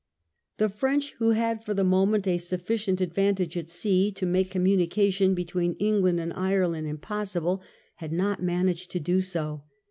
The 0.57 0.67
French, 0.67 1.11
who 1.19 1.29
had 1.33 1.63
for 1.63 1.75
the 1.75 1.83
moment 1.83 2.27
a 2.27 2.39
sufficient 2.39 3.03
ad 3.03 3.13
vantage 3.13 3.55
at 3.55 3.69
sea 3.69 4.11
to 4.13 4.25
make 4.25 4.49
communication 4.49 5.35
between 5.35 5.75
England 5.75 6.19
and 6.19 6.33
Ireland 6.33 6.87
impossible, 6.87 7.61
had 7.97 8.11
not 8.11 8.41
managed 8.41 8.89
to 8.93 8.99
do 8.99 9.21
so. 9.21 9.61